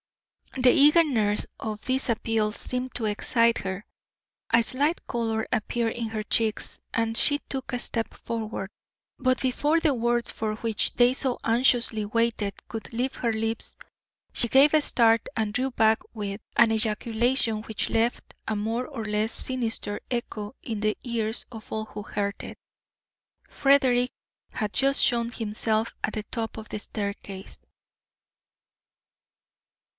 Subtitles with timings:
[0.57, 3.85] The eagerness of this appeal seemed to excite her.
[4.49, 8.71] A slight colour appeared in her cheeks and she took a step forward,
[9.17, 13.77] but before the words for which they so anxiously waited could leave her lips,
[14.33, 19.05] she gave a start and drew back with, an ejaculation which left a more or
[19.05, 22.57] less sinister echo in the ears of all who heard it.
[23.47, 24.11] Frederick
[24.51, 27.65] had just shown himself at the top of the staircase.